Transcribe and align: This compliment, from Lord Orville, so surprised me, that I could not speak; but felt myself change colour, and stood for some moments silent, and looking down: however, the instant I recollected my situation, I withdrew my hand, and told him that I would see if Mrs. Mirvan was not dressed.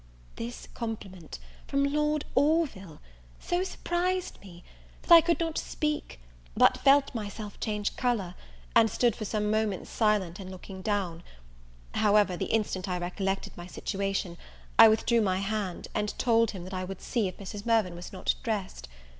This 0.35 0.67
compliment, 0.73 1.37
from 1.67 1.83
Lord 1.83 2.25
Orville, 2.33 2.99
so 3.39 3.63
surprised 3.63 4.41
me, 4.41 4.63
that 5.03 5.11
I 5.13 5.21
could 5.21 5.39
not 5.39 5.59
speak; 5.59 6.19
but 6.57 6.79
felt 6.79 7.13
myself 7.13 7.59
change 7.59 7.95
colour, 7.97 8.33
and 8.75 8.89
stood 8.89 9.15
for 9.15 9.25
some 9.25 9.51
moments 9.51 9.91
silent, 9.91 10.39
and 10.39 10.49
looking 10.49 10.81
down: 10.81 11.21
however, 11.93 12.35
the 12.35 12.45
instant 12.45 12.89
I 12.89 12.97
recollected 12.97 13.55
my 13.55 13.67
situation, 13.67 14.39
I 14.79 14.87
withdrew 14.89 15.21
my 15.21 15.37
hand, 15.37 15.87
and 15.93 16.17
told 16.17 16.49
him 16.49 16.63
that 16.63 16.73
I 16.73 16.83
would 16.83 17.01
see 17.03 17.27
if 17.27 17.37
Mrs. 17.37 17.67
Mirvan 17.67 17.93
was 17.95 18.11
not 18.11 18.33
dressed. 18.41 18.87